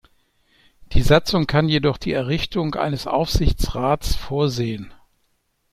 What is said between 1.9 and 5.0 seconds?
die Errichtung eines Aufsichtsrats vorsehen.